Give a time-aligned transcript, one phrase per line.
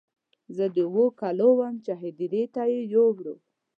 [0.55, 3.25] زه د اوو کالو وم چې هدیرې ته یې یووړ.